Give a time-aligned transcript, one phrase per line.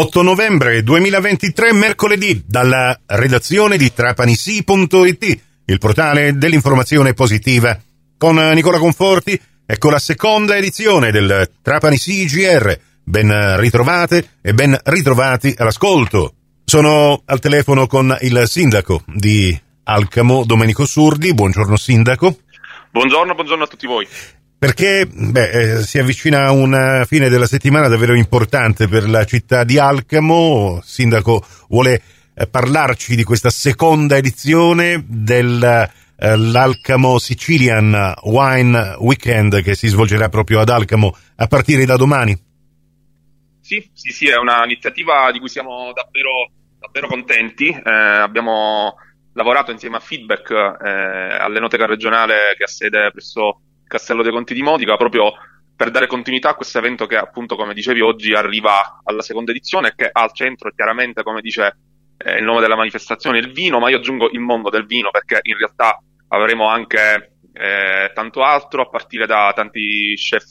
[0.00, 7.78] 8 novembre 2023, mercoledì, dalla redazione di trapanisi.it, il portale dell'informazione positiva.
[8.16, 12.80] Con Nicola Conforti, ecco la seconda edizione del Trapanisi GR.
[13.04, 16.32] Ben ritrovate e ben ritrovati all'ascolto.
[16.64, 19.54] Sono al telefono con il sindaco di
[19.84, 21.34] Alcamo, Domenico Surdi.
[21.34, 22.38] Buongiorno sindaco.
[22.90, 24.08] Buongiorno, buongiorno a tutti voi
[24.60, 29.78] perché beh, eh, si avvicina una fine della settimana davvero importante per la città di
[29.78, 30.82] Alcamo.
[30.84, 32.02] Sindaco vuole
[32.34, 40.60] eh, parlarci di questa seconda edizione dell'Alcamo eh, Sicilian Wine Weekend che si svolgerà proprio
[40.60, 42.38] ad Alcamo a partire da domani.
[43.62, 47.68] Sì, sì, sì, è un'iniziativa di cui siamo davvero, davvero contenti.
[47.68, 48.94] Eh, abbiamo
[49.32, 54.62] lavorato insieme a Feedback eh, all'Enoteca regionale che ha sede presso Castello dei Conti di
[54.62, 55.32] Modica proprio
[55.74, 59.88] per dare continuità a questo evento che appunto come dicevi oggi arriva alla seconda edizione
[59.88, 61.76] e che ha al centro chiaramente come dice
[62.16, 65.40] eh, il nome della manifestazione il vino ma io aggiungo il mondo del vino perché
[65.42, 70.50] in realtà avremo anche eh, tanto altro a partire da tanti chef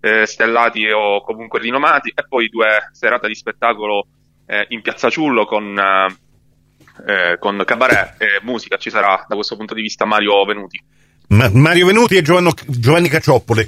[0.00, 4.06] eh, stellati o comunque rinomati e poi due serate di spettacolo
[4.46, 5.76] eh, in Piazza Ciullo con,
[7.06, 8.76] eh, con cabaret e musica.
[8.76, 10.80] Ci sarà da questo punto di vista Mario Venuti
[11.28, 13.66] ma Mario Venuti e Giovanno, Giovanni Cacioppole,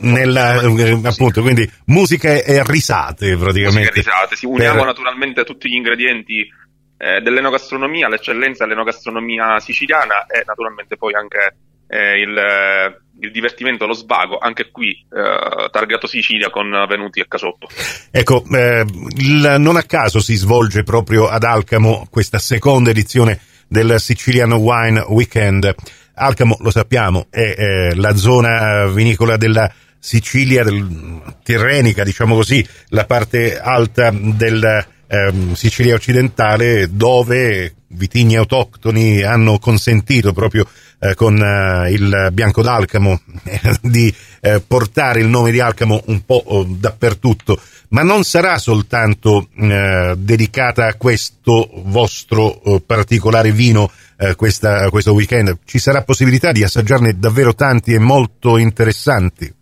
[0.00, 3.78] nella, eh, appunto, quindi musica e risate praticamente.
[3.78, 4.86] Musica e risate, sì, uniamo per...
[4.86, 6.48] naturalmente tutti gli ingredienti
[6.96, 11.56] eh, dell'enogastronomia, l'eccellenza dell'enogastronomia siciliana e naturalmente poi anche
[11.88, 17.68] eh, il, il, divertimento, lo svago, anche qui eh, targato Sicilia con Venuti e Cacioppo.
[18.10, 18.84] Ecco, eh,
[19.18, 25.04] il, non a caso si svolge proprio ad Alcamo questa seconda edizione del Sicilian Wine
[25.08, 25.74] Weekend.
[26.16, 32.64] Alcamo, lo sappiamo, è eh, la zona eh, vinicola della Sicilia, del, tirrenica, diciamo così,
[32.88, 40.66] la parte alta della eh, Sicilia occidentale, dove vitigni autoctoni hanno consentito proprio
[41.00, 43.20] eh, con eh, il Bianco d'Alcamo
[43.82, 49.48] di eh, portare il nome di Alcamo un po' oh, dappertutto, ma non sarà soltanto
[49.54, 55.58] dedicata a questo vostro oh, particolare vino eh, questa, questo weekend.
[55.64, 59.52] Ci sarà possibilità di assaggiarne davvero tanti e molto interessanti?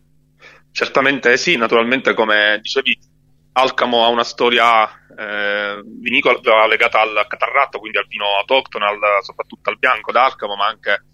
[0.70, 2.98] Certamente sì, naturalmente come dicevi,
[3.54, 9.68] Alcamo ha una storia eh, vinicola legata al catarratto, quindi al vino autoctono, al, soprattutto
[9.68, 11.04] al bianco d'Alcamo, ma anche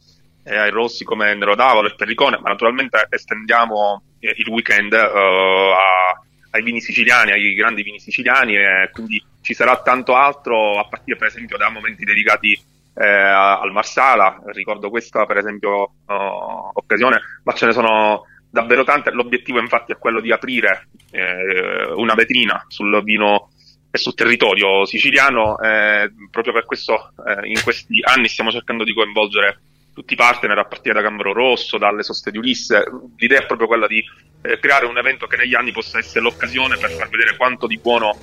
[0.45, 4.99] eh, ai rossi come Nero d'Avolo e Perricone, ma naturalmente estendiamo eh, il weekend eh,
[4.99, 6.21] a,
[6.51, 11.17] ai vini siciliani, ai grandi vini siciliani e quindi ci sarà tanto altro a partire
[11.17, 12.59] per esempio da momenti dedicati
[12.99, 19.13] eh, al Marsala, ricordo questa per esempio uh, occasione, ma ce ne sono davvero tante.
[19.13, 23.51] L'obiettivo infatti è quello di aprire eh, una vetrina sul vino
[23.91, 28.93] e sul territorio siciliano, eh, proprio per questo eh, in questi anni stiamo cercando di
[28.93, 29.61] coinvolgere
[29.95, 32.85] tutti i partner a partire da Gambro Rosso, dalle soste di Ulisse.
[33.17, 34.03] L'idea è proprio quella di
[34.43, 37.79] eh, creare un evento che negli anni possa essere l'occasione per far vedere quanto di
[37.79, 38.17] buono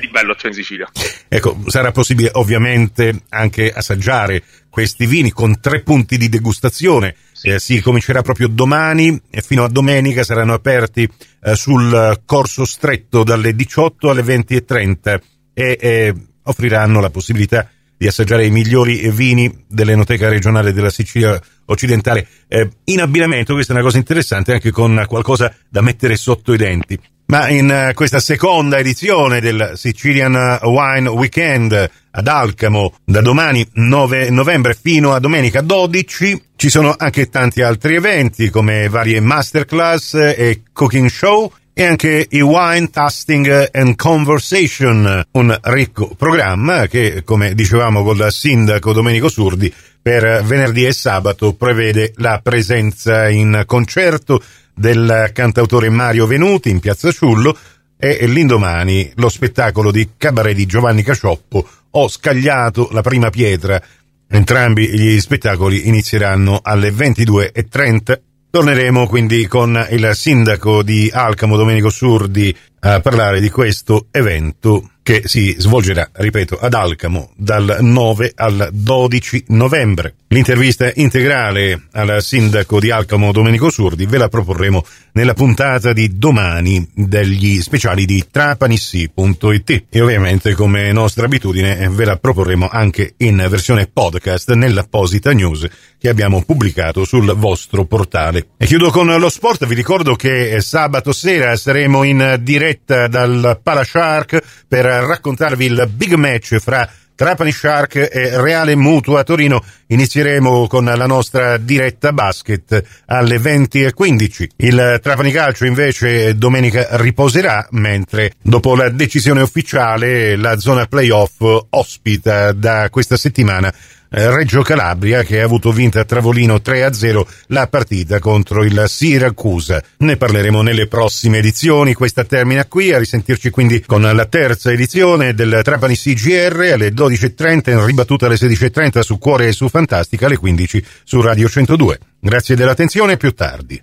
[0.00, 0.90] di bello c'è in Sicilia.
[1.28, 7.14] Ecco, sarà possibile ovviamente anche assaggiare questi vini con tre punti di degustazione.
[7.32, 7.48] Sì.
[7.48, 11.08] Eh, si comincerà proprio domani e fino a domenica saranno aperti
[11.42, 15.20] eh, sul corso stretto dalle 18 alle 20.30
[15.52, 22.26] e eh, offriranno la possibilità di assaggiare i migliori vini dell'Enoteca regionale della Sicilia occidentale
[22.48, 26.56] eh, in abbinamento, questa è una cosa interessante, anche con qualcosa da mettere sotto i
[26.56, 26.98] denti.
[27.26, 34.30] Ma in uh, questa seconda edizione del Sicilian Wine Weekend ad Alcamo, da domani 9
[34.30, 40.62] novembre fino a domenica 12, ci sono anche tanti altri eventi come varie masterclass e
[40.72, 48.04] cooking show e anche i Wine Tasting and Conversation, un ricco programma che, come dicevamo
[48.04, 54.40] col sindaco Domenico Surdi, per venerdì e sabato prevede la presenza in concerto
[54.72, 57.56] del cantautore Mario Venuti in Piazza Ciullo
[57.98, 63.82] e l'indomani lo spettacolo di cabaret di Giovanni Cacioppo Ho scagliato la prima pietra.
[64.28, 68.20] Entrambi gli spettacoli inizieranno alle 22.30
[68.54, 72.56] Torneremo quindi con il sindaco di Alcamo, Domenico Surdi,
[72.86, 79.44] a parlare di questo evento che si svolgerà, ripeto, ad Alcamo dal 9 al 12
[79.48, 80.14] novembre.
[80.28, 86.88] L'intervista integrale al sindaco di Alcamo Domenico Surdi ve la proporremo nella puntata di domani
[86.92, 93.86] degli speciali di trapanissi.it e ovviamente come nostra abitudine ve la proporremo anche in versione
[93.86, 98.48] podcast nell'apposita news che abbiamo pubblicato sul vostro portale.
[98.56, 103.60] E chiudo con lo sport, vi ricordo che sabato sera saremo in diretta diretta dal
[103.62, 109.62] Palashark per raccontarvi il big match fra Trapani Shark e Reale Mutua Torino.
[109.86, 114.46] Inizieremo con la nostra diretta basket alle 20.15.
[114.56, 121.40] Il Trapani Calcio invece domenica riposerà, mentre dopo la decisione ufficiale la zona playoff
[121.70, 127.66] ospita da questa settimana eh, Reggio Calabria che ha avuto vinta a Travolino 3-0 la
[127.66, 129.82] partita contro il Siracusa.
[129.98, 135.34] Ne parleremo nelle prossime edizioni, questa termina qui, a risentirci quindi con la terza edizione
[135.34, 140.36] del Trapani CGR alle 12.30 in ribattuta alle 16.30 su Cuore e su Fantastica alle
[140.36, 141.98] 15 su Radio 102.
[142.20, 143.82] Grazie dell'attenzione, più tardi.